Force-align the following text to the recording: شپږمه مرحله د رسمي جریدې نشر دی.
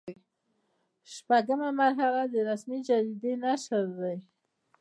شپږمه 1.13 1.69
مرحله 1.79 2.21
د 2.33 2.35
رسمي 2.49 2.79
جریدې 2.87 3.33
نشر 3.45 3.83
دی. 3.99 4.17